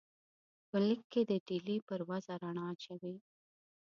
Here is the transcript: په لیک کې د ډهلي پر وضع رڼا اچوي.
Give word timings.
په 0.69 0.77
لیک 0.87 1.01
کې 1.11 1.21
د 1.29 1.31
ډهلي 1.47 1.77
پر 1.87 1.99
وضع 2.09 2.35
رڼا 2.43 2.65
اچوي. 2.73 3.15